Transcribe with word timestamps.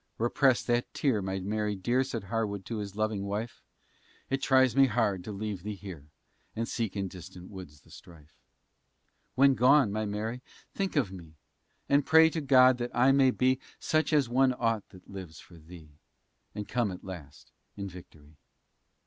Repress 0.17 0.63
that 0.63 0.91
tear, 0.95 1.21
my 1.21 1.39
Mary, 1.39 1.75
dear, 1.75 2.03
Said 2.03 2.23
Harwood 2.23 2.65
to 2.65 2.77
his 2.77 2.95
loving 2.95 3.23
wife, 3.23 3.61
It 4.31 4.41
tries 4.41 4.75
me 4.75 4.87
hard 4.87 5.23
to 5.23 5.31
leave 5.31 5.61
thee 5.61 5.75
here, 5.75 6.07
And 6.55 6.67
seek 6.67 6.95
in 6.95 7.07
distant 7.07 7.51
woods 7.51 7.81
the 7.81 7.91
strife. 7.91 8.33
When 9.35 9.53
gone, 9.53 9.91
my 9.91 10.05
Mary, 10.07 10.41
think 10.73 10.95
of 10.95 11.11
me, 11.11 11.35
And 11.87 12.03
pray 12.03 12.31
to 12.31 12.41
God, 12.41 12.79
that 12.79 12.89
I 12.95 13.11
may 13.11 13.29
be, 13.29 13.59
Such 13.77 14.11
as 14.11 14.27
one 14.27 14.55
ought 14.57 14.89
that 14.89 15.07
lives 15.07 15.39
for 15.39 15.59
thee, 15.59 15.89
And 16.55 16.67
come 16.67 16.89
at 16.91 17.03
last 17.03 17.51
in 17.77 17.87
victory. 17.87 18.37